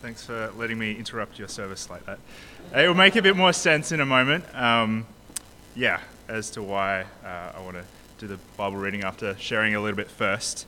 [0.00, 2.20] Thanks for letting me interrupt your service like that.
[2.72, 4.44] It will make a bit more sense in a moment.
[4.54, 5.06] Um,
[5.74, 7.84] yeah, as to why uh, I want to
[8.18, 10.66] do the Bible reading after sharing a little bit first.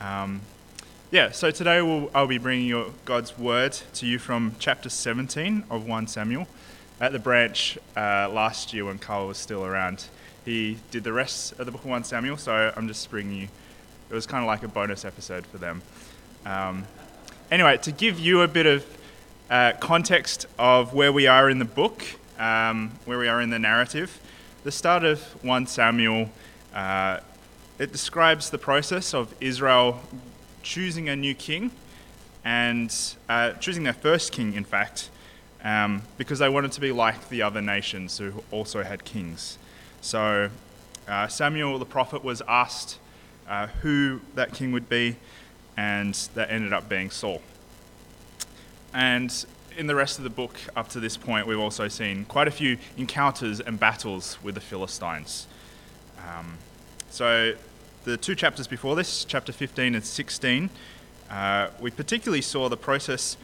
[0.00, 0.42] Um,
[1.10, 5.64] yeah, so today we'll, I'll be bringing your God's word to you from chapter 17
[5.68, 6.46] of 1 Samuel.
[7.00, 10.04] At the branch uh, last year when Carl was still around,
[10.44, 13.48] he did the rest of the book of 1 Samuel, so I'm just bringing you.
[14.08, 15.82] It was kind of like a bonus episode for them.
[16.46, 16.86] Um,
[17.50, 18.86] anyway, to give you a bit of
[19.50, 22.04] uh, context of where we are in the book,
[22.38, 24.20] um, where we are in the narrative,
[24.64, 26.30] the start of 1 Samuel,
[26.74, 27.20] uh,
[27.78, 30.00] it describes the process of Israel
[30.62, 31.70] choosing a new king
[32.44, 32.94] and
[33.28, 35.10] uh, choosing their first king, in fact,
[35.64, 39.58] um, because they wanted to be like the other nations who also had kings.
[40.00, 40.50] So
[41.06, 42.98] uh, Samuel the prophet was asked
[43.48, 45.16] uh, who that king would be,
[45.78, 47.40] and that ended up being Saul.
[48.92, 49.32] And
[49.76, 52.50] in the rest of the book, up to this point, we've also seen quite a
[52.50, 55.46] few encounters and battles with the Philistines.
[56.18, 56.58] Um,
[57.10, 57.54] so,
[58.02, 60.68] the two chapters before this, chapter 15 and 16,
[61.30, 63.36] uh, we particularly saw the process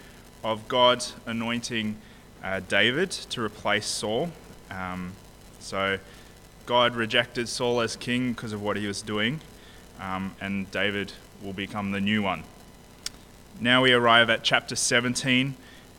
[0.42, 1.96] of God anointing
[2.42, 4.30] uh, David to replace Saul.
[4.72, 5.12] Um,
[5.60, 6.00] so,
[6.66, 9.40] God rejected Saul as king because of what he was doing,
[10.00, 11.12] um, and David
[11.44, 12.42] will become the new one.
[13.60, 15.54] Now we arrive at chapter 17,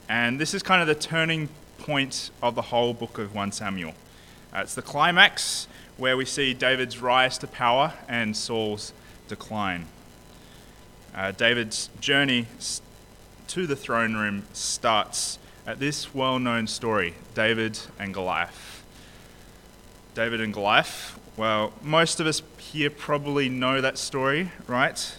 [0.10, 3.94] and this is kind of the turning point of the whole book of 1 Samuel.
[4.54, 8.92] Uh, it's the climax where we see David's rise to power and Saul's
[9.28, 9.86] decline.
[11.14, 12.48] Uh, David's journey
[13.48, 18.84] to the throne room starts at this well known story David and Goliath.
[20.14, 25.18] David and Goliath, well, most of us here probably know that story, right?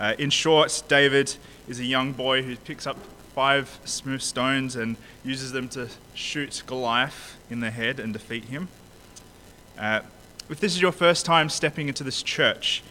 [0.00, 1.36] Uh, in short, David
[1.68, 2.96] is a young boy who picks up
[3.34, 8.68] five smooth stones and uses them to shoot Goliath in the head and defeat him.
[9.78, 10.00] Uh,
[10.48, 12.82] if this is your first time stepping into this church,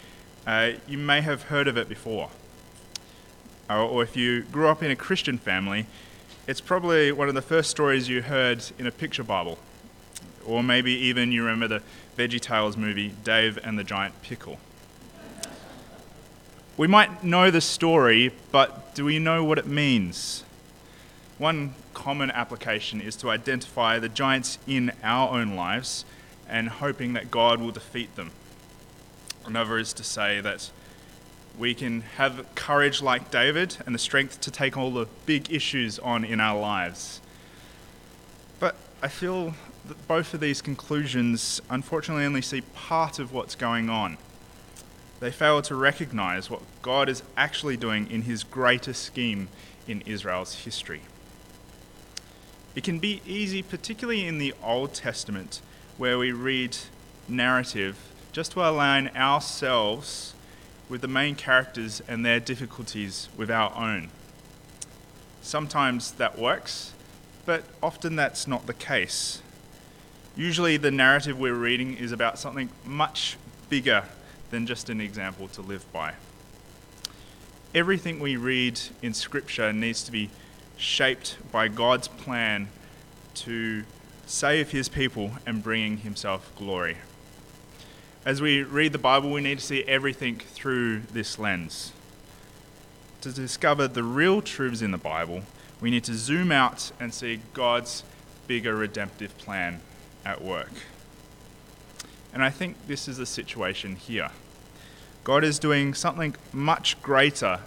[0.45, 2.29] uh, you may have heard of it before.
[3.67, 5.87] Or, or if you grew up in a Christian family,
[6.45, 9.57] it's probably one of the first stories you heard in a picture Bible.
[10.45, 11.81] Or maybe even you remember the
[12.17, 14.59] VeggieTales movie, Dave and the Giant Pickle.
[16.79, 20.45] We might know the story, but do we know what it means?
[21.37, 26.05] One common application is to identify the giants in our own lives
[26.47, 28.31] and hoping that God will defeat them.
[29.45, 30.71] Another is to say that
[31.57, 35.99] we can have courage like David and the strength to take all the big issues
[35.99, 37.19] on in our lives.
[38.57, 39.53] But I feel
[39.85, 44.17] that both of these conclusions unfortunately only see part of what's going on
[45.19, 49.49] they fail to recognize what God is actually doing in his greater scheme
[49.87, 51.01] in Israel's history.
[52.75, 55.61] It can be easy, particularly in the Old Testament,
[55.97, 56.77] where we read
[57.27, 57.97] narrative,
[58.31, 60.33] just to align ourselves
[60.87, 64.09] with the main characters and their difficulties with our own.
[65.41, 66.93] Sometimes that works,
[67.45, 69.41] but often that's not the case.
[70.35, 73.37] Usually, the narrative we're reading is about something much
[73.69, 74.05] bigger
[74.49, 76.13] than just an example to live by.
[77.73, 80.29] Everything we read in Scripture needs to be
[80.77, 82.69] shaped by God's plan
[83.35, 83.83] to
[84.25, 86.97] save his people and bringing himself glory.
[88.25, 91.93] As we read the Bible, we need to see everything through this lens.
[93.21, 95.43] To discover the real truths in the Bible,
[95.81, 98.03] we need to zoom out and see God's
[98.47, 99.81] bigger redemptive plan
[100.25, 100.71] at work.
[102.33, 104.29] And I think this is the situation here.
[105.23, 107.59] God is doing something much greater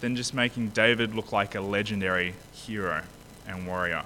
[0.00, 3.02] than just making David look like a legendary hero
[3.46, 4.04] and warrior.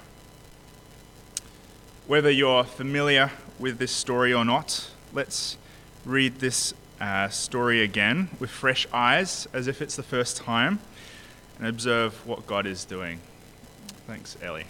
[2.06, 5.56] Whether you're familiar with this story or not, let's
[6.04, 10.81] read this uh, story again with fresh eyes as if it's the first time
[11.59, 13.20] and observe what God is doing.
[14.06, 14.67] Thanks, Ellie.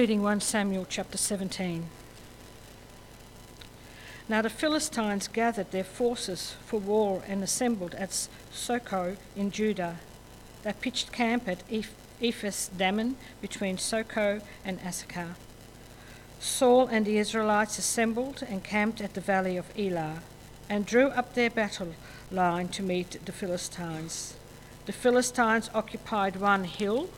[0.00, 1.84] Reading 1 Samuel chapter 17.
[4.30, 9.96] Now the Philistines gathered their forces for war and assembled at Socoh in Judah.
[10.62, 15.34] They pitched camp at Ephes Dammim between Socoh and Azekah.
[16.38, 20.22] Saul and the Israelites assembled and camped at the valley of Elah
[20.70, 21.92] and drew up their battle
[22.30, 24.34] line to meet the Philistines.
[24.86, 27.10] The Philistines occupied one hill,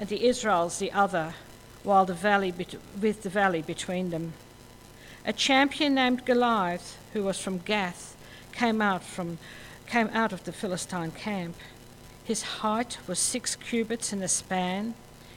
[0.00, 1.34] and the Israels the other,
[1.82, 2.54] while the valley
[3.00, 4.32] with the valley between them.
[5.26, 8.16] A champion named Goliath, who was from Gath,
[8.52, 9.38] came out from
[9.86, 11.56] came out of the Philistine camp.
[12.24, 14.94] His height was six cubits in a span.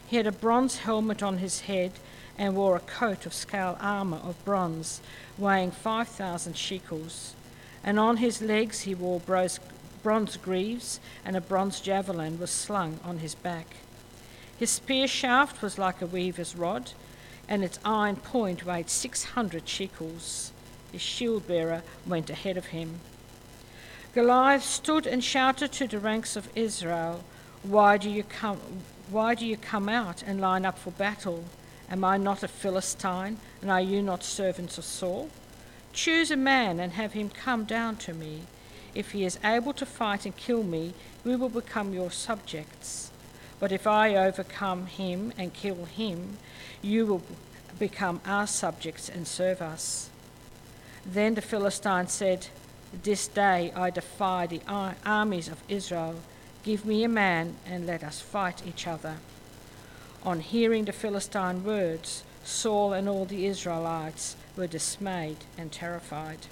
[0.07, 1.91] He had a bronze helmet on his head
[2.37, 5.01] and wore a coat of scale armour of bronze,
[5.37, 7.33] weighing 5,000 shekels.
[7.83, 13.19] And on his legs he wore bronze greaves, and a bronze javelin was slung on
[13.19, 13.75] his back.
[14.57, 16.91] His spear shaft was like a weaver's rod,
[17.47, 20.51] and its iron point weighed 600 shekels.
[20.91, 22.99] His shield bearer went ahead of him.
[24.13, 27.23] Goliath stood and shouted to the ranks of Israel,
[27.63, 28.59] Why do you come,
[29.09, 31.45] why do you come out and line up for battle?
[31.89, 35.29] Am I not a Philistine, and are you not servants of Saul?
[35.93, 38.41] Choose a man and have him come down to me.
[38.95, 43.02] If he is able to fight and kill me, we will become your subjects.
[43.63, 46.37] But if I overcome him and kill him,
[46.81, 47.21] you will
[47.79, 50.09] become our subjects and serve us.
[51.05, 52.47] Then the Philistine said,
[53.03, 54.59] This day I defy the
[55.05, 56.15] armies of Israel.
[56.63, 59.19] Give me a man and let us fight each other.
[60.23, 66.47] On hearing the Philistine words, Saul and all the Israelites were dismayed and terrified.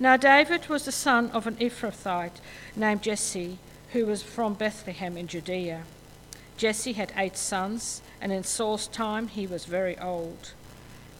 [0.00, 2.40] Now David was the son of an Ephrathite
[2.74, 3.60] named Jesse,
[3.94, 5.84] who was from Bethlehem in Judea.
[6.56, 10.52] Jesse had eight sons, and in Saul's time he was very old.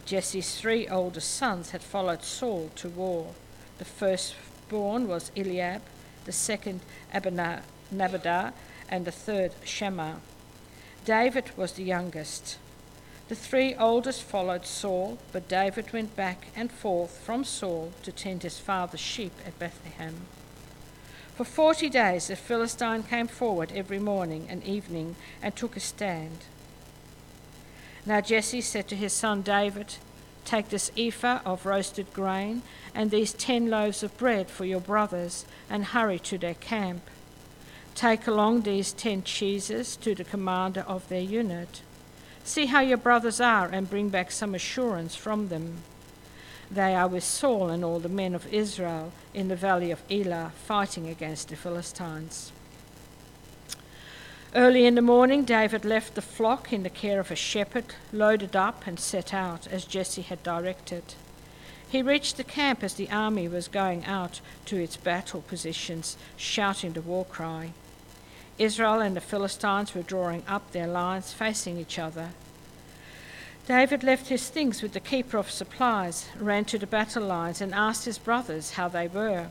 [0.05, 3.33] Jesse's three oldest sons had followed Saul to war.
[3.77, 5.83] The firstborn was Eliab,
[6.25, 6.81] the second
[7.13, 8.53] Abinadab,
[8.89, 10.19] and the third Shammah.
[11.05, 12.57] David was the youngest.
[13.29, 18.43] The three oldest followed Saul, but David went back and forth from Saul to tend
[18.43, 20.27] his father's sheep at Bethlehem.
[21.35, 26.39] For forty days the Philistine came forward every morning and evening and took a stand.
[28.05, 29.95] Now Jesse said to his son David,
[30.45, 32.61] Take this ephah of roasted grain
[32.93, 37.01] and these ten loaves of bread for your brothers, and hurry to their camp.
[37.95, 41.81] Take along these ten cheeses to the commander of their unit.
[42.45, 45.79] See how your brothers are, and bring back some assurance from them.
[46.71, 50.51] They are with Saul and all the men of Israel in the valley of Elah,
[50.65, 52.51] fighting against the Philistines.
[54.55, 58.55] Early in the morning, David left the flock in the care of a shepherd, loaded
[58.55, 61.03] up, and set out as Jesse had directed.
[61.87, 66.93] He reached the camp as the army was going out to its battle positions, shouting
[66.93, 67.73] the war cry.
[68.57, 72.29] Israel and the Philistines were drawing up their lines facing each other.
[73.67, 77.73] David left his things with the keeper of supplies, ran to the battle lines, and
[77.73, 79.47] asked his brothers how they were.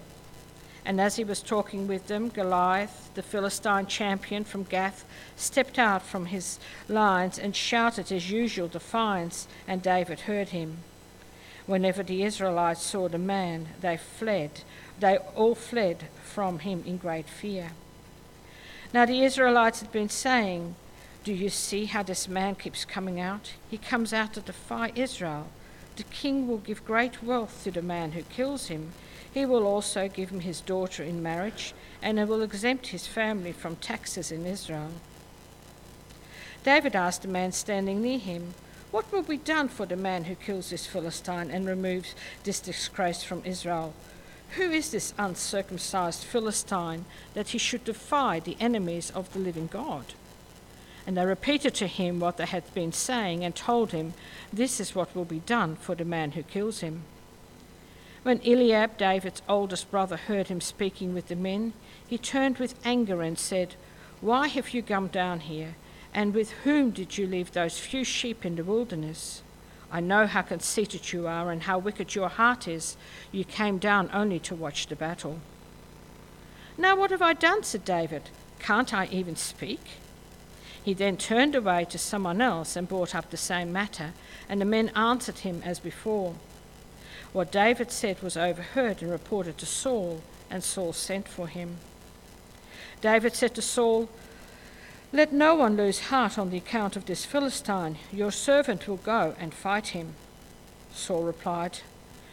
[0.85, 6.03] And as he was talking with them, Goliath, the Philistine champion from Gath, stepped out
[6.03, 10.79] from his lines and shouted his usual defiance, and David heard him.
[11.67, 14.61] Whenever the Israelites saw the man, they fled.
[15.01, 17.73] They all fled from him in great fear.
[18.93, 20.77] Now the Israelites had been saying,
[21.25, 23.55] Do you see how this man keeps coming out?
[23.71, 25.47] He comes out to defy Israel.
[25.97, 28.93] The king will give great wealth to the man who kills him.
[29.33, 31.73] He will also give him his daughter in marriage,
[32.03, 34.91] and he will exempt his family from taxes in Israel.
[36.63, 38.53] David asked the man standing near him,
[38.91, 43.23] What will be done for the man who kills this Philistine and removes this disgrace
[43.23, 43.95] from Israel?
[44.57, 50.13] Who is this uncircumcised Philistine that he should defy the enemies of the living God?
[51.07, 54.15] And they repeated to him what they had been saying and told him,
[54.53, 57.03] This is what will be done for the man who kills him.
[58.23, 61.75] When Eliab, David's oldest brother, heard him speaking with the men,
[62.07, 63.75] he turned with anger and said,
[64.23, 65.75] Why have you come down here?
[66.15, 69.43] And with whom did you leave those few sheep in the wilderness?
[69.93, 72.97] I know how conceited you are and how wicked your heart is.
[73.31, 75.41] You came down only to watch the battle.
[76.79, 77.63] Now, what have I done?
[77.63, 78.31] said David.
[78.59, 79.81] Can't I even speak?
[80.85, 84.13] He then turned away to someone else and brought up the same matter,
[84.49, 86.35] and the men answered him as before.
[87.33, 91.79] What David said was overheard and reported to Saul, and Saul sent for him.
[93.01, 94.09] David said to Saul,
[95.15, 97.99] let no one lose heart on the account of this Philistine.
[98.13, 100.15] Your servant will go and fight him.
[100.93, 101.79] Saul replied,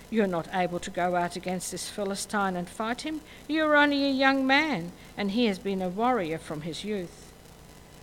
[0.10, 3.22] You are not able to go out against this Philistine and fight him.
[3.48, 7.31] You are only a young man, and he has been a warrior from his youth.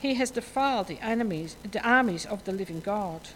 [0.00, 3.28] he has defiled the enemies, the armies of the living God.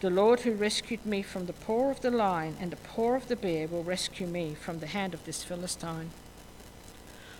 [0.00, 3.28] The Lord who rescued me from the paw of the lion and the paw of
[3.28, 6.10] the bear will rescue me from the hand of this Philistine.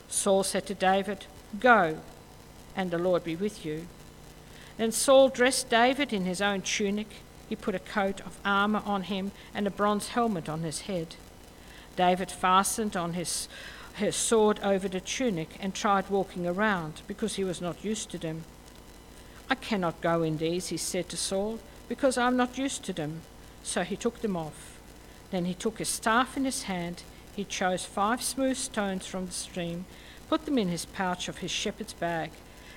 [0.08, 1.26] Saul said to David,
[1.58, 1.98] Go,
[2.76, 3.86] and the Lord be with you.
[4.76, 7.08] Then Saul dressed David in his own tunic.
[7.48, 11.16] He put a coat of armour on him and a bronze helmet on his head.
[11.96, 13.48] David fastened on his,
[13.94, 18.18] his sword over the tunic and tried walking around because he was not used to
[18.18, 18.44] them.
[19.48, 22.92] I cannot go in these, he said to Saul, because I am not used to
[22.92, 23.22] them.
[23.62, 24.78] So he took them off.
[25.30, 27.02] Then he took his staff in his hand.
[27.34, 29.84] He chose five smooth stones from the stream
[30.30, 32.30] put them in his pouch of his shepherd's bag,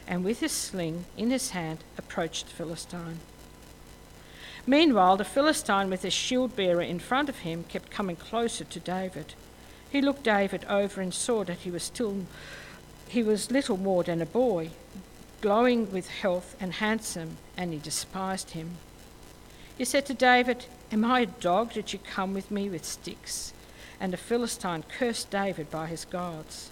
[0.07, 3.19] and with his sling in his hand approached the Philistine.
[4.65, 8.79] Meanwhile, the Philistine, with his shield bearer in front of him, kept coming closer to
[8.79, 9.35] David.
[9.93, 12.25] He looked David over and saw that he was still
[13.07, 14.71] he was little more than a boy,
[15.39, 18.77] glowing with health and handsome, and he despised him.
[19.77, 23.53] He said to David, Am I a dog that you come with me with sticks?
[23.99, 26.71] And the Philistine cursed David by his gods.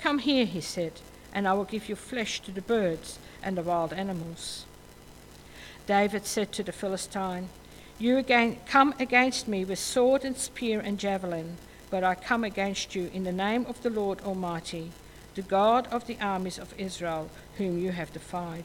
[0.00, 0.94] Come here, he said,
[1.32, 4.64] and I will give you flesh to the birds and the wild animals.
[5.86, 7.50] David said to the Philistine,
[8.00, 11.56] You again come against me with sword and spear and javelin,
[11.90, 14.90] but I come against you in the name of the Lord Almighty,
[15.34, 18.64] the God of the armies of Israel, whom you have defied.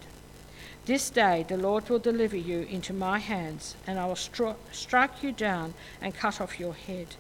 [0.85, 5.23] This day the Lord will deliver you into my hands, and I will stri- strike
[5.23, 7.15] you down and cut off your head.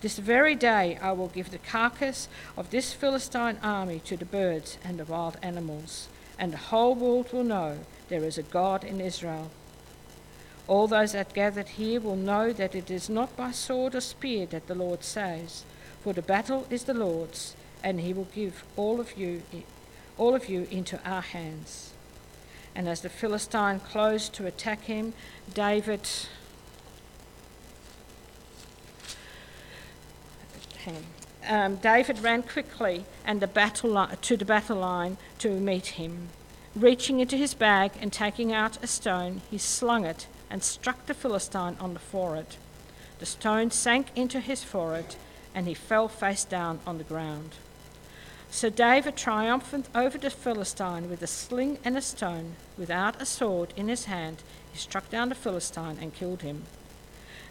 [0.00, 4.78] This very day I will give the carcass of this Philistine army to the birds
[4.84, 9.00] and the wild animals, and the whole world will know there is a God in
[9.00, 9.50] Israel.
[10.68, 14.46] All those that gathered here will know that it is not by sword or spear
[14.46, 15.64] that the Lord saves,
[16.02, 17.54] for the battle is the Lord's,
[17.84, 19.42] and he will give all of you
[20.18, 21.92] all of you into our hands.
[22.74, 25.12] And as the Philistine closed to attack him,
[25.52, 26.08] David
[31.48, 36.28] um, David ran quickly and the battle li- to the battle line to meet him.
[36.74, 41.14] Reaching into his bag and taking out a stone, he slung it and struck the
[41.14, 42.56] Philistine on the forehead.
[43.18, 45.16] The stone sank into his forehead
[45.54, 47.52] and he fell face down on the ground.
[48.50, 52.54] So David triumphed over the Philistine with a sling and a stone.
[52.78, 56.64] Without a sword in his hand, he struck down the Philistine and killed him.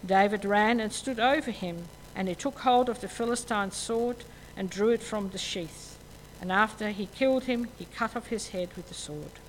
[0.05, 1.85] David ran and stood over him
[2.15, 4.23] and he took hold of the Philistine's sword
[4.55, 5.97] and drew it from the sheath.
[6.41, 9.39] And after he killed him, he cut off his head with the sword.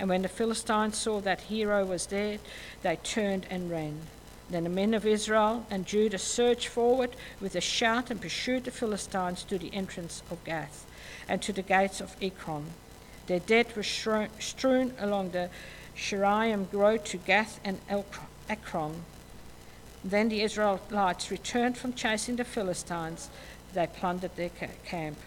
[0.00, 2.40] And when the Philistines saw that hero was dead,
[2.82, 4.00] they turned and ran.
[4.48, 8.72] Then the men of Israel and Judah surged forward with a shout and pursued the
[8.72, 10.86] Philistines to the entrance of Gath
[11.28, 12.64] and to the gates of Ekron.
[13.28, 15.50] Their dead were strewn along the
[15.96, 17.78] Shaaraim road to Gath and
[18.48, 19.04] Ekron
[20.02, 23.28] then the Israelites returned from chasing the Philistines.
[23.74, 24.50] They plundered their
[24.84, 25.18] camp.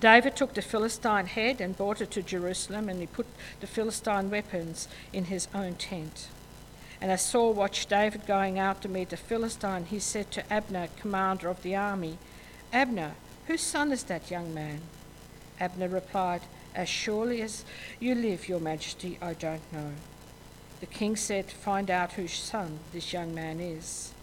[0.00, 3.26] David took the Philistine head and brought it to Jerusalem, and he put
[3.60, 6.28] the Philistine weapons in his own tent.
[7.00, 10.88] And as Saul watched David going out to meet the Philistine, he said to Abner,
[10.96, 12.18] commander of the army,
[12.72, 13.12] Abner,
[13.46, 14.80] whose son is that young man?
[15.60, 16.40] Abner replied,
[16.74, 17.64] As surely as
[18.00, 19.92] you live, your majesty, I don't know.
[20.80, 24.13] The king said, Find out whose son this young man is.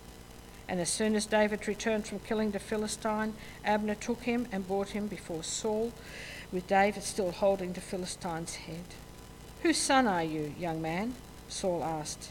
[0.67, 3.33] And as soon as David returned from killing the Philistine,
[3.65, 5.91] Abner took him and brought him before Saul,
[6.51, 8.85] with David still holding the Philistine's head.
[9.63, 11.15] Whose son are you, young man?
[11.49, 12.29] Saul asked.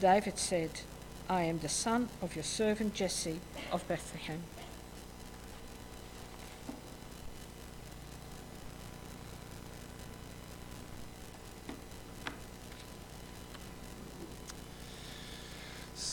[0.00, 0.70] David said,
[1.28, 3.40] I am the son of your servant Jesse
[3.70, 4.42] of Bethlehem.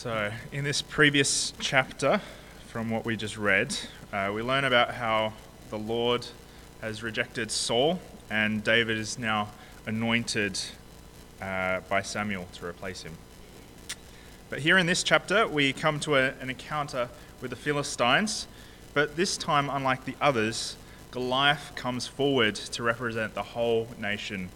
[0.02, 2.22] So, in this previous chapter,
[2.70, 3.78] from what we just read,
[4.12, 5.34] uh, we learn about how
[5.70, 6.26] the Lord
[6.82, 9.50] has rejected Saul and David is now
[9.86, 10.60] anointed
[11.40, 13.16] uh, by Samuel to replace him.
[14.50, 17.08] But here in this chapter, we come to a, an encounter
[17.40, 18.48] with the Philistines,
[18.96, 20.78] but this time, unlike the others,
[21.12, 24.50] Goliath comes forward to represent the whole nation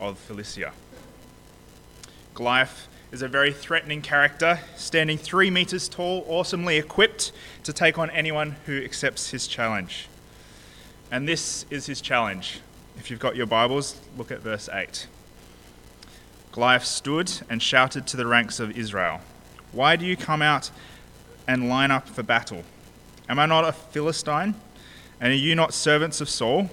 [0.00, 0.72] of Philistia.
[2.32, 7.32] Goliath is a very threatening character, standing three meters tall, awesomely equipped
[7.62, 10.08] to take on anyone who accepts his challenge.
[11.10, 12.60] And this is his challenge.
[12.98, 15.06] If you've got your Bibles, look at verse 8.
[16.50, 19.20] Goliath stood and shouted to the ranks of Israel,
[19.70, 20.70] Why do you come out
[21.46, 22.64] and line up for battle?
[23.28, 24.54] Am I not a Philistine?
[25.20, 26.70] And are you not servants of Saul?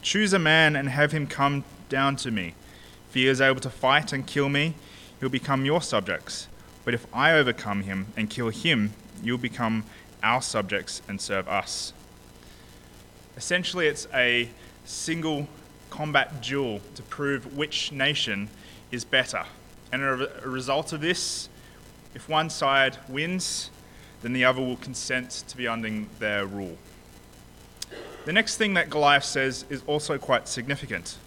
[0.00, 2.54] Choose a man and have him come down to me.
[3.08, 4.74] If he is able to fight and kill me,
[5.20, 6.48] he'll become your subjects.
[6.84, 8.92] But if I overcome him and kill him,
[9.22, 9.84] you'll become
[10.22, 11.92] our subjects and serve us.
[13.36, 14.48] Essentially, it's a
[14.84, 15.48] single
[15.90, 18.48] combat duel to prove which nation
[18.90, 19.44] is better.
[19.92, 21.48] And a result of this,
[22.14, 23.70] if one side wins,
[24.22, 26.76] then the other will consent to be under their rule.
[28.24, 31.18] The next thing that Goliath says is also quite significant.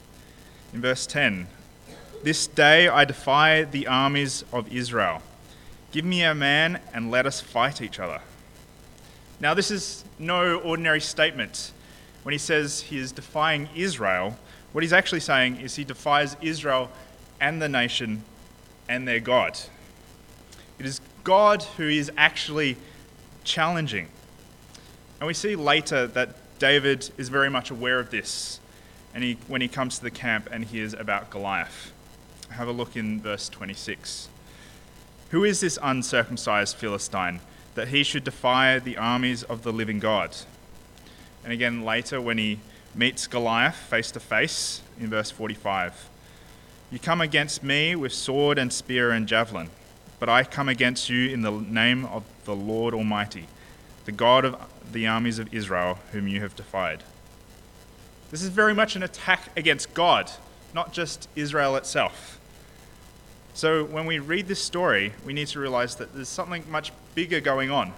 [0.74, 1.48] In verse 10,
[2.22, 5.22] This day I defy the armies of Israel.
[5.94, 8.20] Give me a man and let us fight each other.
[9.40, 11.72] Now, this is no ordinary statement.
[12.24, 14.38] When he says he is defying Israel,
[14.74, 16.92] what he's actually saying is he defies Israel
[17.40, 18.24] and the nation
[18.90, 19.58] and their God.
[20.78, 22.76] It is God who is actually
[23.46, 24.10] challenging.
[25.22, 28.60] And we see later that David is very much aware of this
[29.14, 31.94] and he, when he comes to the camp and hears about Goliath.
[32.52, 34.30] Have a look in verse 26.
[35.30, 37.40] Who is this uncircumcised Philistine
[37.76, 40.36] that he should defy the armies of the living God?
[41.44, 42.60] And again later when he
[42.96, 46.10] meets Goliath face to face in verse 45.
[46.92, 49.70] You come against me with sword and spear and javelin,
[50.20, 53.46] but I come against you in the name of the Lord Almighty,
[54.06, 54.56] the God of
[54.92, 57.04] the armies of Israel, whom you have defied.
[58.32, 60.32] This is very much an attack against God,
[60.74, 62.39] not just Israel itself.
[63.60, 67.42] So when we read this story, we need to realize that there's something much bigger
[67.42, 67.92] going on,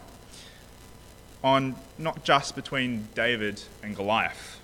[1.44, 4.60] on not just between David and Goliath.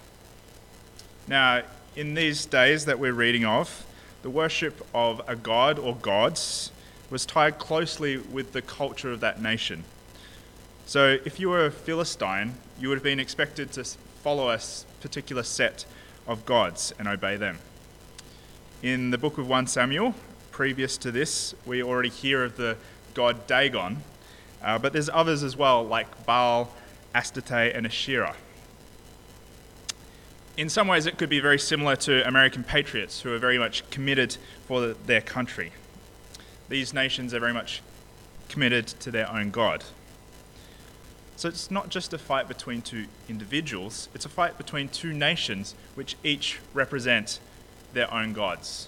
[1.27, 1.61] Now,
[1.95, 3.85] in these days that we're reading of,
[4.23, 6.71] the worship of a god or gods
[7.11, 9.83] was tied closely with the culture of that nation.
[10.87, 13.83] So, if you were a Philistine, you would have been expected to
[14.23, 14.59] follow a
[15.01, 15.85] particular set
[16.25, 17.59] of gods and obey them.
[18.81, 20.15] In the book of 1 Samuel,
[20.57, 22.75] previous to this, we already hear of the
[23.13, 23.97] god Dagon,
[24.63, 26.73] uh, but there's others as well, like Baal,
[27.15, 28.35] Astarte, and Asherah
[30.57, 33.87] in some ways, it could be very similar to American patriots who are very much
[33.91, 35.71] committed for their country.
[36.67, 37.83] These nations are very much
[38.49, 39.83] committed to their own God.
[41.35, 45.75] So it's not just a fight between two individuals, it's a fight between two nations
[45.93, 47.39] which each represent
[47.93, 48.87] their own gods.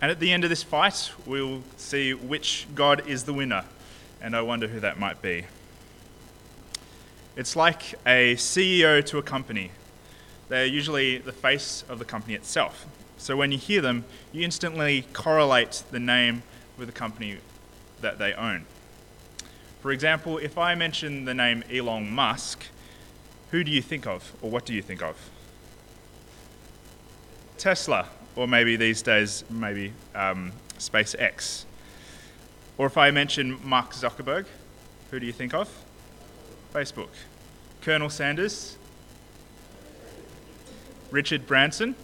[0.00, 3.64] And at the end of this fight, we'll see which God is the winner,
[4.22, 5.44] and I wonder who that might be.
[7.36, 9.72] It's like a CEO to a company.
[10.48, 12.86] They're usually the face of the company itself.
[13.16, 16.44] So when you hear them, you instantly correlate the name
[16.76, 17.38] with the company
[18.00, 18.66] that they own.
[19.80, 22.66] For example, if I mention the name Elon Musk,
[23.50, 25.16] who do you think of, or what do you think of?
[27.56, 28.06] Tesla,
[28.38, 31.64] or maybe these days, maybe um, SpaceX.
[32.78, 34.46] Or if I mention Mark Zuckerberg,
[35.10, 35.68] who do you think of?
[36.72, 37.08] Facebook.
[37.82, 38.78] Colonel Sanders.
[41.10, 41.96] Richard Branson.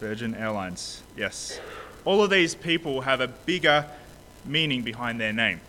[0.00, 1.02] Virgin Airlines.
[1.14, 1.60] Yes.
[2.06, 3.84] All of these people have a bigger
[4.46, 5.60] meaning behind their name.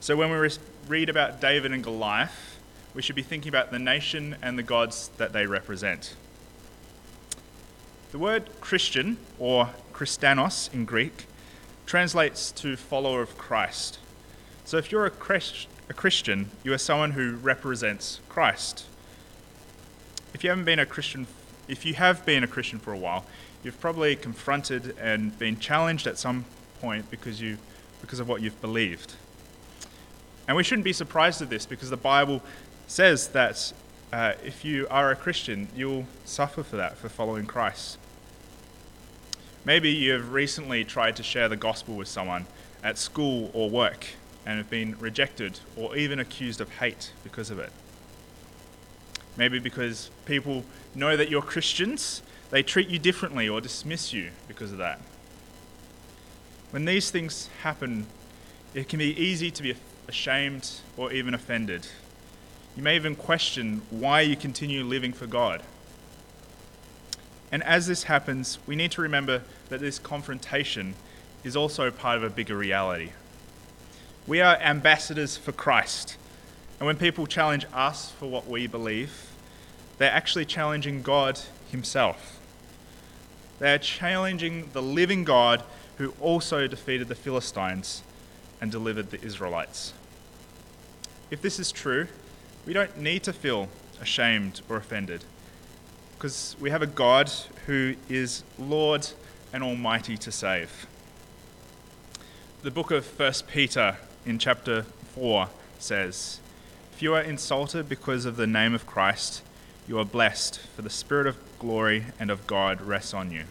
[0.00, 0.50] So when we
[0.88, 2.58] read about David and Goliath,
[2.92, 6.14] we should be thinking about the nation and the gods that they represent.
[8.16, 11.26] The word Christian, or Christanos in Greek,
[11.84, 13.98] translates to follower of Christ.
[14.64, 18.86] So if you're a Christ, a Christian, you are someone who represents Christ.
[20.32, 21.26] If you haven't been a Christian,
[21.68, 23.26] if you have been a Christian for a while,
[23.62, 26.46] you've probably confronted and been challenged at some
[26.80, 27.58] point because you
[28.00, 29.12] because of what you've believed.
[30.48, 32.40] And we shouldn't be surprised at this because the Bible
[32.86, 33.74] says that
[34.10, 37.98] uh, if you are a Christian, you'll suffer for that, for following Christ.
[39.66, 42.46] Maybe you have recently tried to share the gospel with someone
[42.84, 44.06] at school or work,
[44.46, 47.72] and have been rejected or even accused of hate because of it.
[49.36, 54.70] Maybe because people know that you're Christians, they treat you differently or dismiss you because
[54.70, 55.00] of that.
[56.70, 58.06] When these things happen,
[58.72, 59.74] it can be easy to be
[60.06, 61.88] ashamed or even offended.
[62.76, 65.64] You may even question why you continue living for God.
[67.50, 70.94] And as this happens, we need to remember that this confrontation
[71.44, 73.10] is also part of a bigger reality.
[74.26, 76.16] We are ambassadors for Christ.
[76.78, 79.30] And when people challenge us for what we believe,
[79.98, 82.38] they're actually challenging God Himself.
[83.58, 85.62] They're challenging the living God
[85.98, 88.02] who also defeated the Philistines
[88.60, 89.94] and delivered the Israelites.
[91.30, 92.08] If this is true,
[92.66, 93.68] we don't need to feel
[94.00, 95.24] ashamed or offended
[96.16, 97.30] because we have a God
[97.66, 99.06] who is Lord
[99.52, 100.86] and Almighty to save.
[102.62, 104.82] The book of 1 Peter in chapter
[105.14, 106.40] 4 says,
[106.92, 109.42] If you are insulted because of the name of Christ,
[109.88, 113.44] you are blessed, for the Spirit of glory and of God rests on you.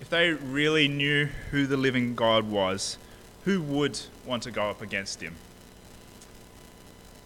[0.00, 2.98] If they really knew who the living God was,
[3.44, 5.34] who would want to go up against him?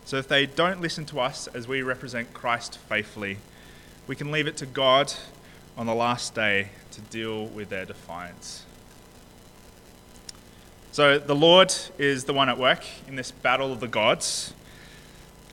[0.05, 3.39] So if they don't listen to us as we represent Christ faithfully,
[4.07, 5.13] we can leave it to God
[5.79, 8.65] on the last day to deal with their defiance.
[10.91, 14.53] So the Lord is the one at work in this battle of the gods.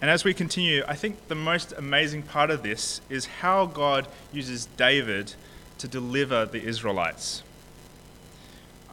[0.01, 4.07] And as we continue, I think the most amazing part of this is how God
[4.33, 5.35] uses David
[5.77, 7.43] to deliver the Israelites.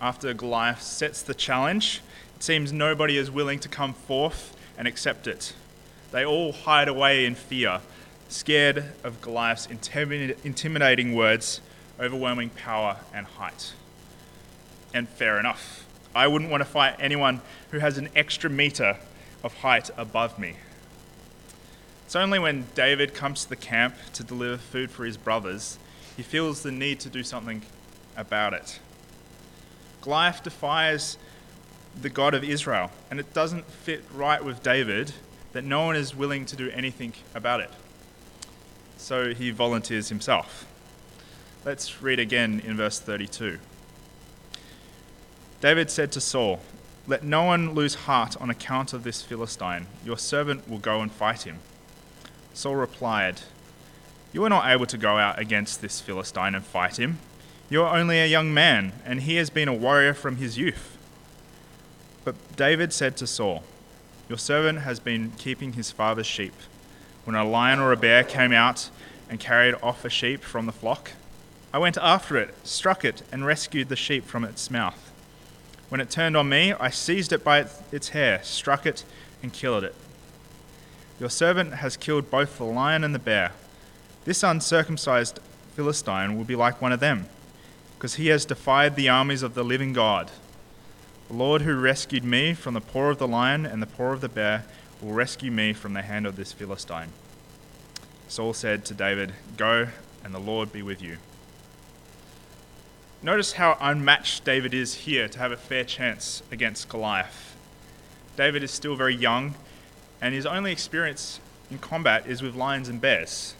[0.03, 2.03] After Goliath sets the challenge,
[2.37, 5.55] it seems nobody is willing to come forth and accept it.
[6.11, 7.81] They all hide away in fear,
[8.33, 11.61] scared of Goliath's intimidating words,
[12.01, 13.73] overwhelming power, and height.
[14.95, 15.87] And fair enough.
[16.15, 17.41] I wouldn't want to fight anyone
[17.71, 18.99] who has an extra meter
[19.43, 20.57] of height above me.
[22.05, 25.79] It's only when David comes to the camp to deliver food for his brothers,
[26.17, 27.63] he feels the need to do something
[28.17, 28.79] about it.
[30.03, 31.17] Goliath defies
[32.01, 35.13] the God of Israel, and it doesn't fit right with David
[35.53, 37.71] that no one is willing to do anything about it.
[39.03, 40.65] So he volunteers himself.
[41.65, 43.59] Let's read again in verse 32.
[45.61, 46.61] David said to Saul,
[47.09, 49.89] Let no one lose heart on account of this Philistine.
[50.05, 51.59] Your servant will go and fight him.
[52.55, 53.41] Saul replied,
[54.33, 57.19] You are not able to go out against this Philistine and fight him.
[57.69, 60.97] You are only a young man, and he has been a warrior from his youth.
[62.25, 63.65] But David said to Saul,
[64.29, 66.55] Your servant has been keeping his father's sheep.
[67.25, 68.91] When a lion or a bear came out
[69.31, 71.13] and carried off a sheep from the flock,
[71.73, 75.13] I went after it, struck it, and rescued the sheep from its mouth.
[75.89, 79.05] When it turned on me, I seized it by its hair, struck it,
[79.43, 79.95] and killed it.
[81.21, 83.53] Your servant has killed both the lion and the bear.
[84.25, 85.39] This uncircumcised
[85.75, 87.27] Philistine will be like one of them,
[87.97, 90.31] because he has defied the armies of the living God.
[91.29, 94.21] The Lord who rescued me from the paw of the lion and the paw of
[94.21, 94.65] the bear
[95.03, 97.09] will rescue me from the hand of this Philistine.
[98.29, 99.89] Saul said to David, Go,
[100.25, 101.19] and the Lord be with you.
[103.23, 107.57] Notice how unmatched David is here to have a fair chance against Goliath.
[108.37, 109.55] David is still very young
[110.23, 113.55] and his only experience in combat is with lions and bears.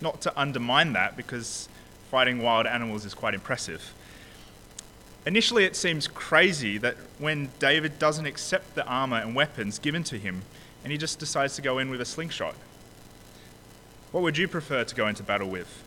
[0.00, 1.68] Not to undermine that, because
[2.10, 3.94] fighting wild animals is quite impressive.
[5.24, 10.18] Initially, it seems crazy that when David doesn't accept the armor and weapons given to
[10.18, 10.42] him,
[10.84, 12.54] and he just decides to go in with a slingshot.
[14.12, 15.82] What would you prefer to go into battle with?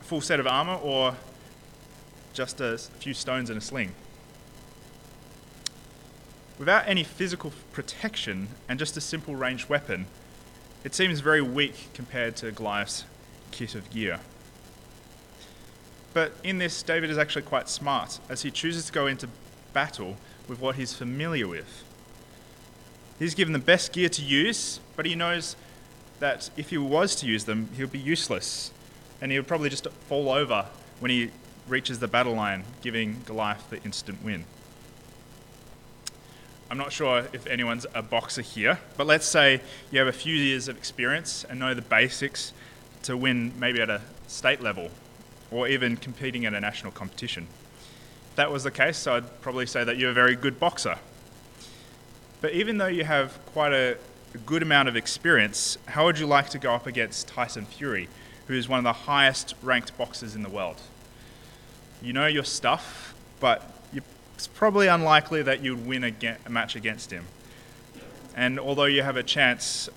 [0.00, 1.16] A full set of armor or
[2.34, 3.92] just a few stones and a sling?
[6.58, 10.06] Without any physical protection and just a simple ranged weapon,
[10.84, 13.04] it seems very weak compared to Goliath's
[13.50, 14.20] kit of gear.
[16.12, 19.28] But in this, David is actually quite smart as he chooses to go into
[19.72, 21.82] battle with what he's familiar with.
[23.18, 25.56] He's given the best gear to use, but he knows
[26.18, 28.72] that if he was to use them, he'll be useless
[29.20, 30.66] and he would probably just fall over
[31.00, 31.30] when he
[31.66, 34.44] reaches the battle line, giving Goliath the instant win.
[36.70, 40.34] I'm not sure if anyone's a boxer here, but let's say you have a few
[40.34, 42.52] years of experience and know the basics
[43.04, 44.90] to win maybe at a state level
[45.50, 47.46] or even competing at a national competition.
[48.30, 50.98] If that was the case, I'd probably say that you're a very good boxer.
[52.44, 53.96] But even though you have quite a
[54.44, 58.06] good amount of experience, how would you like to go up against Tyson Fury,
[58.48, 60.78] who is one of the highest ranked boxers in the world?
[62.02, 67.24] You know your stuff, but it's probably unlikely that you'd win a, match against him.
[68.36, 69.88] And although you have a chance,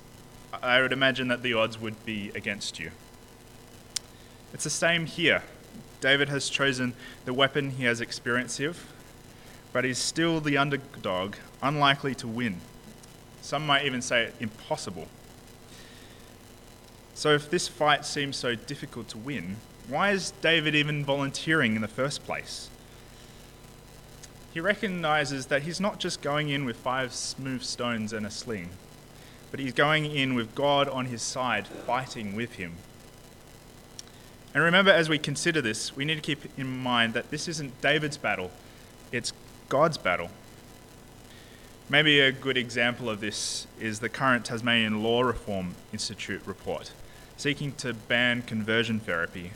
[0.53, 2.91] I would imagine that the odds would be against you.
[4.53, 5.43] It's the same here.
[5.99, 6.93] David has chosen
[7.25, 8.87] the weapon he has experience with,
[9.73, 12.57] but he's still the underdog, unlikely to win.
[13.41, 15.07] Some might even say impossible.
[17.13, 21.81] So, if this fight seems so difficult to win, why is David even volunteering in
[21.81, 22.69] the first place?
[24.57, 28.69] he recognizes that he's not just going in with five smooth stones and a sling,
[29.51, 32.73] but he's going in with God on his side, fighting with him.
[34.55, 37.79] And remember, as we consider this, we need to keep in mind that this isn't
[37.81, 38.49] David's battle,
[39.11, 39.31] it's
[39.69, 40.31] God's battle.
[41.89, 46.91] Maybe a good example of this is the current Tasmanian Law Reform Institute report,
[47.37, 49.51] seeking to ban conversion therapy,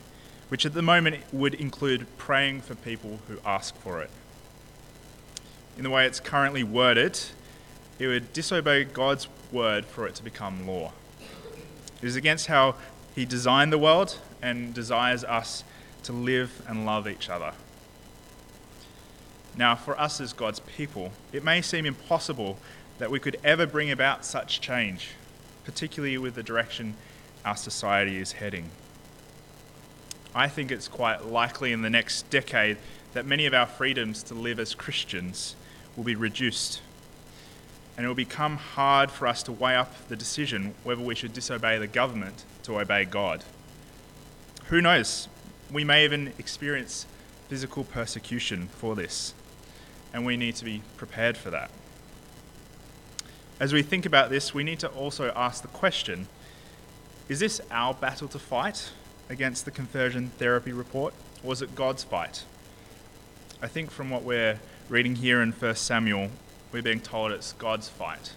[0.48, 4.08] which at the moment would include praying for people who ask for it.
[5.76, 7.20] In the way it's currently worded,
[7.98, 10.92] it would disobey God's word for it to become law.
[12.00, 12.76] It is against how
[13.14, 15.64] He designed the world and desires us
[16.04, 17.52] to live and love each other.
[19.56, 22.58] Now, for us as God's people, it may seem impossible
[22.98, 25.10] that we could ever bring about such change,
[25.64, 26.94] particularly with the direction
[27.44, 28.70] our society is heading.
[30.34, 32.78] I think it's quite likely in the next decade
[33.12, 35.54] that many of our freedoms to live as Christians
[35.96, 36.80] will be reduced.
[37.96, 41.34] And it will become hard for us to weigh up the decision whether we should
[41.34, 43.44] disobey the government to obey God.
[44.66, 45.28] Who knows?
[45.70, 47.04] We may even experience
[47.48, 49.34] physical persecution for this,
[50.12, 51.70] and we need to be prepared for that.
[53.60, 56.26] As we think about this, we need to also ask the question
[57.28, 58.90] is this our battle to fight
[59.30, 62.44] against the conversion therapy report, or is it God's fight?
[63.62, 66.30] I think from what we're reading here in 1 Samuel,
[66.72, 68.32] we're being told it's God's fight.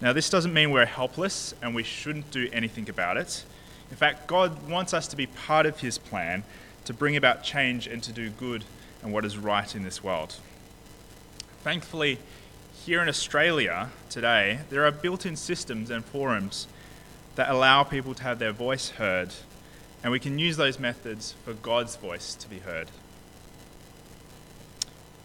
[0.00, 3.44] Now, this doesn't mean we're helpless and we shouldn't do anything about it.
[3.90, 6.42] In fact, God wants us to be part of His plan
[6.84, 8.64] to bring about change and to do good
[9.06, 10.34] and what is right in this world.
[11.62, 12.18] Thankfully,
[12.84, 16.66] here in Australia today, there are built in systems and forums
[17.36, 19.32] that allow people to have their voice heard,
[20.02, 22.88] and we can use those methods for God's voice to be heard.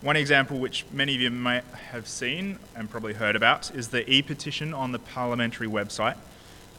[0.02, 4.08] One example, which many of you may have seen and probably heard about, is the
[4.08, 6.17] e petition on the parliamentary website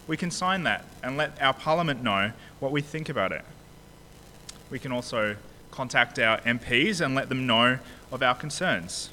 [0.06, 3.44] we can sign that and let our Parliament know what we think about it.
[4.70, 5.36] We can also
[5.72, 7.80] contact our MPs and let them know
[8.12, 9.10] of our concerns.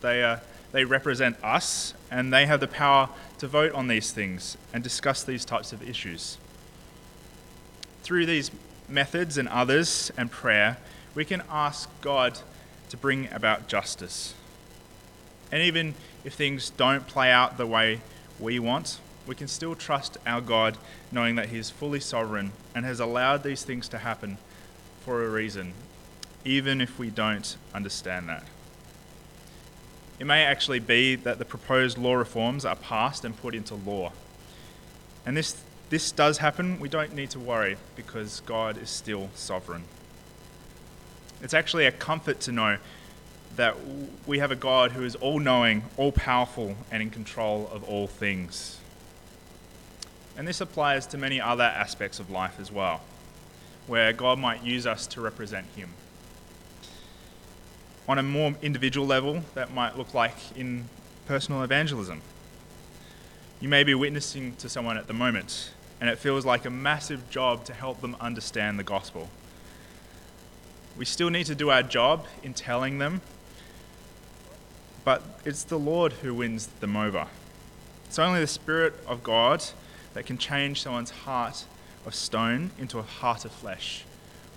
[0.00, 0.38] They, uh,
[0.72, 3.08] they represent us and they have the power
[3.38, 6.38] to vote on these things and discuss these types of issues.
[8.02, 8.50] Through these
[8.88, 10.78] methods and others and prayer,
[11.14, 12.38] we can ask God
[12.88, 14.34] to bring about justice.
[15.52, 18.00] And even if things don't play out the way
[18.38, 20.76] we want, we can still trust our God
[21.12, 24.38] knowing that He is fully sovereign and has allowed these things to happen
[25.04, 25.72] for a reason,
[26.44, 28.44] even if we don't understand that.
[30.18, 34.12] It may actually be that the proposed law reforms are passed and put into law.
[35.24, 35.56] And this,
[35.88, 39.84] this does happen, we don't need to worry because God is still sovereign.
[41.42, 42.76] It's actually a comfort to know
[43.56, 43.76] that
[44.26, 48.06] we have a God who is all knowing, all powerful, and in control of all
[48.06, 48.78] things.
[50.36, 53.00] And this applies to many other aspects of life as well,
[53.86, 55.90] where God might use us to represent Him.
[58.08, 60.88] On a more individual level, that might look like in
[61.26, 62.22] personal evangelism.
[63.60, 67.30] You may be witnessing to someone at the moment, and it feels like a massive
[67.30, 69.28] job to help them understand the gospel.
[70.96, 73.20] We still need to do our job in telling them,
[75.04, 77.26] but it's the Lord who wins them over.
[78.06, 79.64] It's only the Spirit of God
[80.14, 81.64] that can change someone's heart
[82.04, 84.04] of stone into a heart of flesh,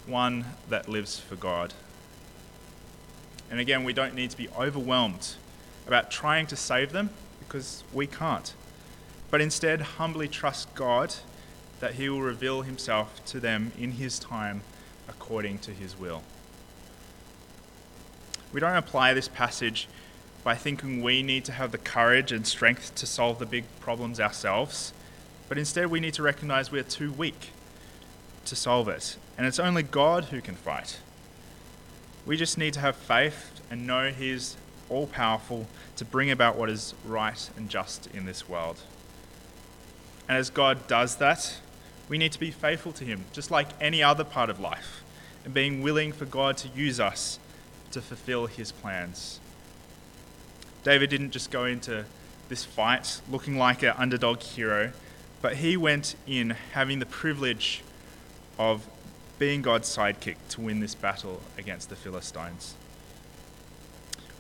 [0.08, 1.74] one that lives for God.
[3.54, 5.36] And again, we don't need to be overwhelmed
[5.86, 8.52] about trying to save them because we can't,
[9.30, 11.13] but instead humbly trust God
[11.80, 14.62] that He will reveal Himself to them in His time
[15.08, 16.24] according to His will.
[18.52, 19.88] We don't apply this passage
[20.44, 24.20] by thinking we need to have the courage and strength to solve the big problems
[24.20, 24.94] ourselves
[25.54, 27.52] but instead, we need to recognize we are too weak
[28.46, 30.98] to solve it, and it's only God who can fight.
[32.26, 34.58] We just need to have faith and know He's
[34.90, 38.78] all powerful to bring about what is right and just in this world.
[40.28, 41.58] And as God does that,
[42.10, 45.04] we need to be faithful to Him, just like any other part of life,
[45.46, 47.40] and being willing for God to use us
[47.92, 49.40] to fulfill His plans.
[50.84, 52.06] David didn't just go into
[52.50, 54.92] this fight looking like an underdog hero
[55.44, 57.84] but he went in having the privilege
[58.58, 58.88] of
[59.44, 62.76] being God's sidekick to win this battle against the Philistines.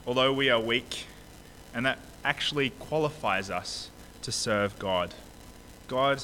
[0.07, 1.07] Although we are weak,
[1.73, 3.89] and that actually qualifies us
[4.21, 5.13] to serve God.
[5.89, 6.23] God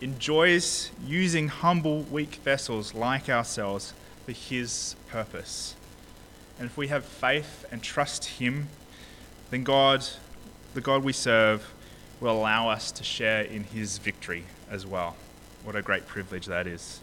[0.00, 5.76] enjoys using humble, weak vessels like ourselves for his purpose.
[6.58, 8.66] And if we have faith and trust Him,
[9.50, 10.04] then God,
[10.74, 11.72] the God we serve,
[12.18, 15.14] will allow us to share in His victory as well.
[15.62, 17.00] What a great privilege that is.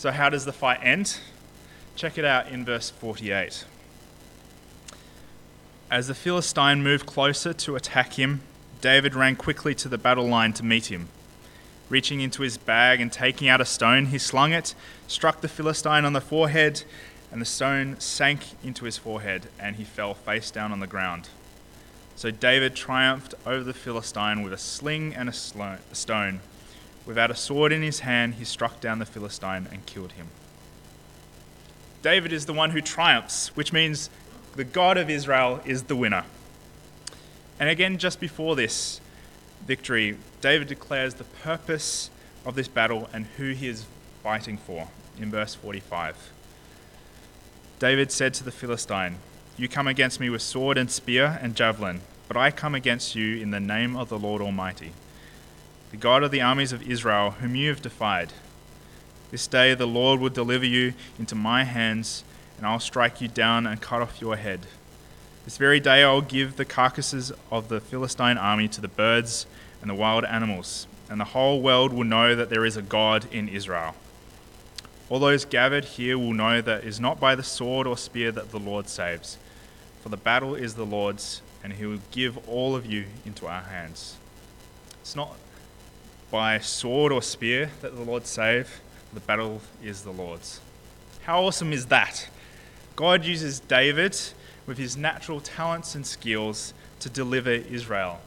[0.00, 1.18] So, how does the fight end?
[1.94, 3.66] Check it out in verse 48.
[5.90, 8.40] As the Philistine moved closer to attack him,
[8.80, 11.08] David ran quickly to the battle line to meet him.
[11.90, 14.74] Reaching into his bag and taking out a stone, he slung it,
[15.06, 16.82] struck the Philistine on the forehead,
[17.30, 21.28] and the stone sank into his forehead, and he fell face down on the ground.
[22.16, 26.40] So David triumphed over the Philistine with a sling and a stone.
[27.06, 30.28] Without a sword in his hand, he struck down the Philistine and killed him.
[32.02, 34.10] David is the one who triumphs, which means
[34.56, 36.24] the God of Israel is the winner.
[37.58, 39.00] And again, just before this
[39.66, 42.10] victory, David declares the purpose
[42.46, 43.84] of this battle and who he is
[44.22, 46.32] fighting for in verse 45.
[47.78, 49.16] David said to the Philistine,
[49.56, 53.36] You come against me with sword and spear and javelin, but I come against you
[53.36, 54.92] in the name of the Lord Almighty,
[55.90, 58.32] the God of the armies of Israel, whom you have defied.
[59.30, 62.24] This day the Lord will deliver you into my hands,
[62.56, 64.60] and I'll strike you down and cut off your head.
[65.44, 69.46] This very day I will give the carcasses of the Philistine army to the birds
[69.80, 73.26] and the wild animals, and the whole world will know that there is a God
[73.32, 73.94] in Israel.
[75.08, 78.30] All those gathered here will know that it is not by the sword or spear
[78.30, 79.38] that the Lord saves,
[80.02, 83.62] for the battle is the Lord's, and he will give all of you into our
[83.62, 84.16] hands.
[85.00, 85.34] It's not
[86.30, 88.80] by sword or spear that the Lord save.
[89.12, 90.60] the battle is the Lord's.
[91.22, 92.28] How awesome is that?
[92.94, 94.16] God uses David
[94.66, 98.20] with his natural talents and skills to deliver Israel.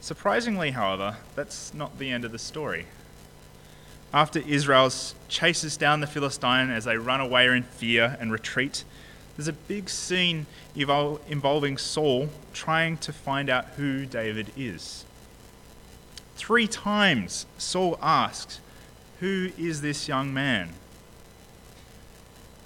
[0.00, 2.86] Surprisingly, however, that's not the end of the story.
[4.14, 4.90] After Israel
[5.28, 8.84] chases down the Philistine as they run away in fear and retreat,
[9.36, 15.04] there's a big scene involving Saul trying to find out who David is.
[16.38, 18.60] Three times Saul asks,
[19.18, 20.70] who is this young man?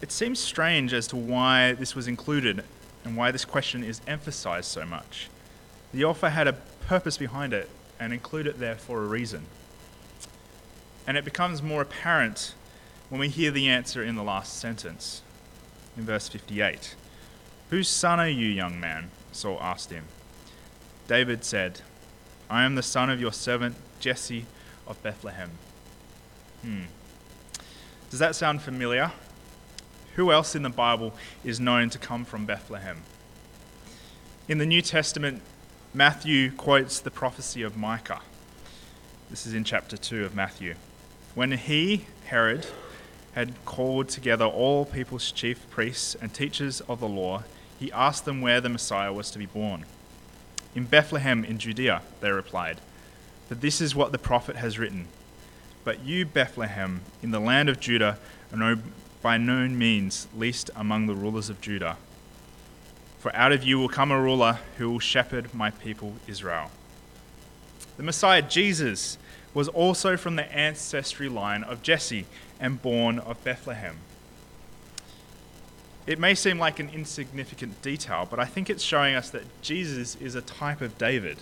[0.02, 2.64] It seems strange as to why this was included
[3.02, 5.30] and why this question is emphasized so much.
[5.94, 6.52] The author had a
[6.86, 9.46] purpose behind it and included it there for a reason.
[11.06, 12.54] And it becomes more apparent
[13.08, 15.22] when we hear the answer in the last sentence,
[15.96, 16.94] in verse 58.
[17.70, 19.10] Whose son are you, young man?
[19.32, 20.04] Saul asked him.
[21.08, 21.80] David said,
[22.52, 24.44] I am the son of your servant Jesse
[24.86, 25.52] of Bethlehem.
[26.60, 26.82] Hmm.
[28.10, 29.10] Does that sound familiar?
[30.16, 33.04] Who else in the Bible is known to come from Bethlehem?
[34.48, 35.40] In the New Testament,
[35.94, 38.20] Matthew quotes the prophecy of Micah.
[39.30, 40.74] This is in chapter 2 of Matthew.
[41.34, 42.66] When he, Herod,
[43.32, 47.44] had called together all people's chief priests and teachers of the law,
[47.80, 49.86] he asked them where the Messiah was to be born.
[50.74, 52.78] In Bethlehem in Judea, they replied,
[53.48, 55.08] for this is what the prophet has written.
[55.84, 58.18] But you, Bethlehem, in the land of Judah,
[58.50, 58.78] are
[59.20, 61.98] by no means least among the rulers of Judah.
[63.18, 66.70] For out of you will come a ruler who will shepherd my people Israel.
[67.98, 69.18] The Messiah, Jesus,
[69.52, 72.24] was also from the ancestry line of Jesse
[72.58, 73.98] and born of Bethlehem.
[76.06, 80.16] It may seem like an insignificant detail, but I think it's showing us that Jesus
[80.16, 81.38] is a type of David.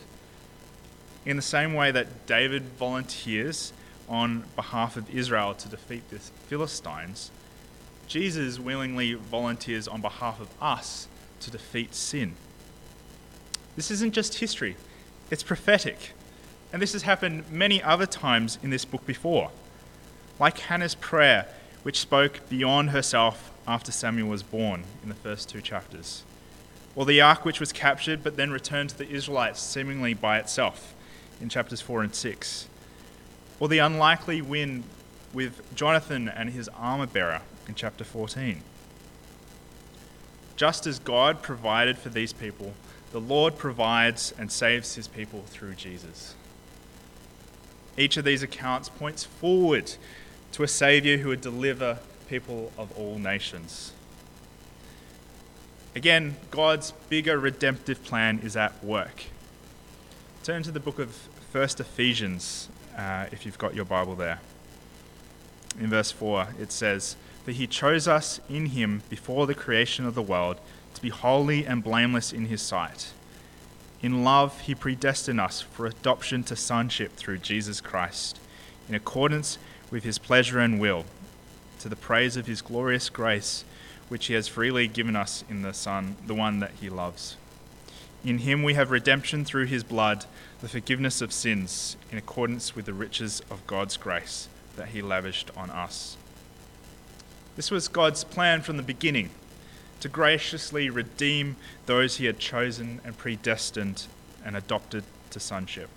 [1.24, 3.72] In the same way that David volunteers
[4.08, 7.30] on behalf of Israel to defeat the Philistines,
[8.06, 11.08] Jesus willingly volunteers on behalf of us
[11.40, 12.34] to defeat sin.
[13.76, 14.76] This isn't just history,
[15.30, 16.12] it's prophetic.
[16.72, 19.50] And this has happened many other times in this book before.
[20.38, 21.48] Like Hannah's prayer,
[21.82, 26.24] which spoke beyond herself after Samuel was born in the first two chapters.
[26.94, 30.94] Or the ark, which was captured but then returned to the Israelites seemingly by itself
[31.40, 32.66] in chapters 4 and 6
[33.60, 34.82] or the unlikely win
[35.32, 38.62] with Jonathan and his armor bearer in chapter 14.
[40.56, 42.72] Just as God provided for these people,
[43.12, 46.34] the Lord provides and saves his people through Jesus.
[47.96, 49.92] Each of these accounts points forward
[50.52, 51.98] to a Savior who would deliver
[52.30, 53.92] people of all nations.
[55.96, 59.24] Again, God's bigger redemptive plan is at work.
[60.44, 64.40] Turn to the book of 1st Ephesians uh, if you've got your Bible there.
[65.80, 70.14] In verse 4, it says, For he chose us in him before the creation of
[70.14, 70.60] the world
[70.94, 73.12] to be holy and blameless in his sight.
[74.02, 78.38] In love, he predestined us for adoption to sonship through Jesus Christ,
[78.88, 79.58] in accordance
[79.90, 81.04] with his pleasure and will,
[81.80, 83.64] to the praise of his glorious grace,
[84.08, 87.36] which he has freely given us in the Son, the one that he loves.
[88.24, 90.26] In him we have redemption through his blood,
[90.60, 95.50] the forgiveness of sins, in accordance with the riches of God's grace that he lavished
[95.56, 96.16] on us.
[97.56, 99.30] This was God's plan from the beginning
[100.00, 101.56] to graciously redeem
[101.86, 104.06] those he had chosen and predestined
[104.44, 105.88] and adopted to sonship.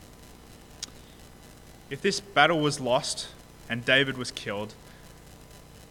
[1.90, 3.28] If this battle was lost
[3.70, 4.74] and David was killed,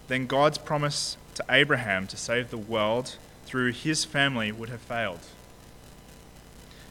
[0.08, 5.20] then God's promise to Abraham to save the world through his family would have failed.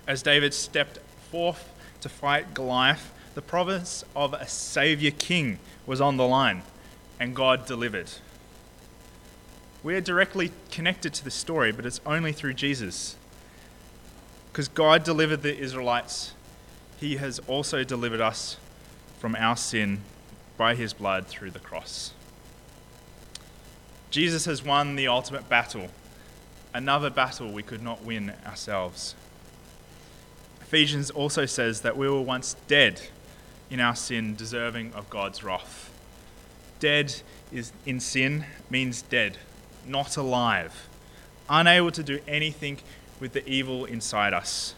[0.08, 1.00] As David stepped
[1.30, 6.64] forth to fight Goliath, the promise of a Saviour King was on the line,
[7.20, 8.12] and God delivered.
[9.84, 13.16] We are directly connected to this story, but it's only through Jesus.
[14.52, 16.34] Because God delivered the Israelites,
[17.00, 18.58] He has also delivered us
[19.20, 20.02] from our sin
[20.58, 22.14] by His blood through the cross.
[24.12, 25.88] Jesus has won the ultimate battle,
[26.74, 29.16] another battle we could not win ourselves.
[30.62, 33.02] Ephesians also says that we were once dead
[33.70, 35.90] in our sin, deserving of God's wrath.
[36.80, 39.38] Dead is in sin means dead
[39.86, 40.88] not alive,
[41.50, 42.80] unable to do anything
[43.20, 44.76] with the evil inside us.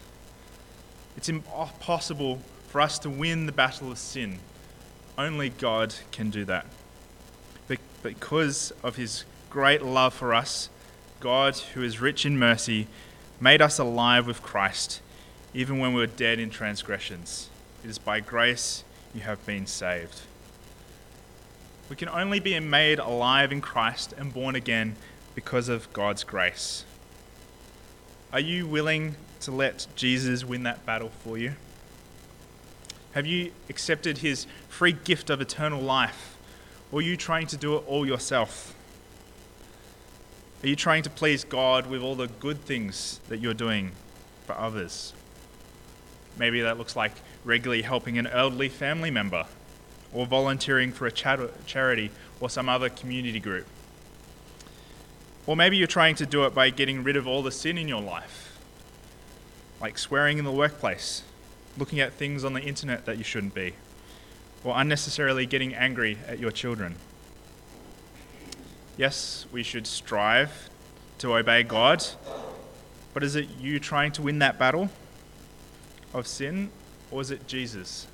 [1.16, 4.38] It's impossible for us to win the battle of sin.
[5.16, 6.66] Only God can do that.
[8.02, 10.68] Because of his great love for us,
[11.20, 12.86] God, who is rich in mercy,
[13.40, 15.00] made us alive with Christ,
[15.54, 17.48] even when we were dead in transgressions.
[17.82, 18.84] It is by grace
[19.14, 20.20] you have been saved.
[21.88, 24.96] We can only be made alive in Christ and born again
[25.34, 26.84] because of God's grace.
[28.32, 31.54] Are you willing to let Jesus win that battle for you?
[33.12, 36.33] Have you accepted his free gift of eternal life?
[36.94, 38.72] Or are you trying to do it all yourself?
[40.62, 43.90] Are you trying to please God with all the good things that you're doing
[44.46, 45.12] for others?
[46.38, 47.10] Maybe that looks like
[47.42, 49.44] regularly helping an elderly family member
[50.12, 53.66] or volunteering for a charity or some other community group.
[55.48, 57.88] Or maybe you're trying to do it by getting rid of all the sin in
[57.88, 58.56] your life,
[59.80, 61.24] like swearing in the workplace,
[61.76, 63.74] looking at things on the internet that you shouldn't be,
[64.64, 66.96] or unnecessarily getting angry at your children.
[68.96, 70.70] Yes, we should strive
[71.18, 72.04] to obey God,
[73.12, 74.88] but is it you trying to win that battle
[76.12, 76.70] of sin,
[77.10, 78.06] or is it Jesus?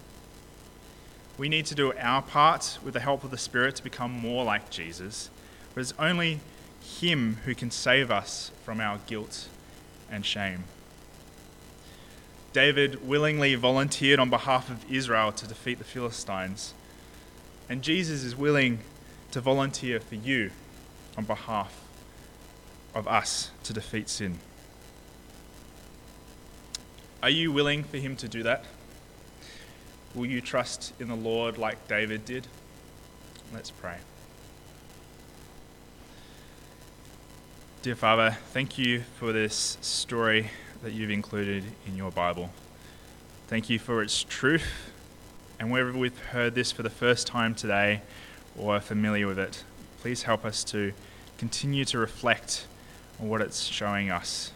[1.38, 4.44] We need to do our part with the help of the Spirit to become more
[4.44, 5.30] like Jesus.
[5.74, 6.40] But it's only
[6.82, 9.48] Him who can save us from our guilt
[10.10, 10.64] and shame.
[12.52, 16.74] David willingly volunteered on behalf of Israel to defeat the Philistines.
[17.68, 18.80] And Jesus is willing
[19.30, 20.50] to volunteer for you
[21.16, 21.80] on behalf
[22.94, 24.38] of us to defeat sin.
[27.22, 28.64] Are you willing for him to do that?
[30.14, 32.48] Will you trust in the Lord like David did?
[33.54, 33.98] Let's pray.
[37.82, 40.50] Dear Father, thank you for this story
[40.82, 42.50] that you've included in your Bible.
[43.48, 44.64] Thank you for its truth.
[45.58, 48.00] And wherever we've heard this for the first time today
[48.56, 49.62] or are familiar with it,
[50.00, 50.92] please help us to
[51.36, 52.66] continue to reflect
[53.20, 54.52] on what it's showing us.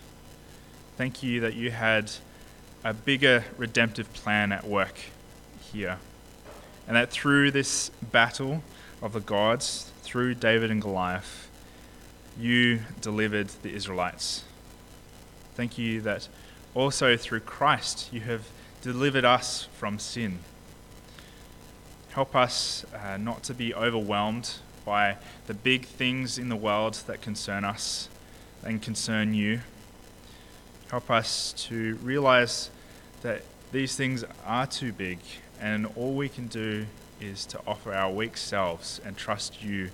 [0.96, 2.10] Thank you that you had
[2.84, 4.94] a bigger redemptive plan at work
[5.72, 5.98] here.
[6.86, 8.62] And that through this battle
[9.02, 11.50] of the gods, through David and Goliath,
[12.38, 14.44] you delivered the Israelites.
[15.54, 16.28] Thank you that
[16.74, 18.48] also through Christ you have
[18.82, 20.40] delivered us from sin.
[22.10, 27.22] Help us uh, not to be overwhelmed by the big things in the world that
[27.22, 28.08] concern us
[28.64, 29.60] and concern you.
[30.90, 32.70] Help us to realize
[33.22, 33.42] that
[33.72, 35.18] these things are too big
[35.60, 36.86] and all we can do
[37.20, 39.90] is to offer our weak selves and trust you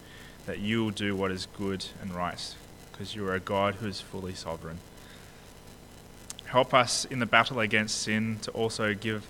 [0.47, 2.55] that you will do what is good and right,
[2.91, 4.79] because you are a God who is fully sovereign.
[6.51, 9.25] Help us in the battle against sin to also give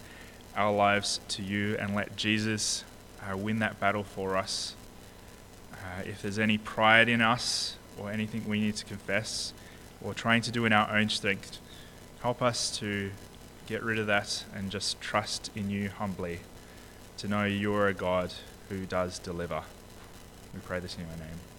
[0.57, 2.83] our lives to you and let Jesus
[3.21, 4.75] uh, win that battle for us.
[5.71, 9.53] Uh, if there's any pride in us or anything we need to confess
[10.01, 11.59] or trying to do in our own strength,
[12.23, 13.11] help us to
[13.66, 16.41] get rid of that and just trust in you humbly
[17.18, 18.33] to know you're a God
[18.71, 19.62] who does deliver.
[20.55, 21.50] We pray this in your name.